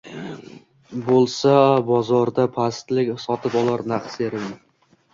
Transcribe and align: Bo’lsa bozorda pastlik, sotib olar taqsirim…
Bo’lsa 1.09 1.53
bozorda 1.91 2.49
pastlik, 2.59 3.15
sotib 3.29 3.63
olar 3.65 3.89
taqsirim… 3.97 4.53